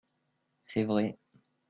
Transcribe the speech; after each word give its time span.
C’est 0.63 0.81
vrai. 0.81 1.15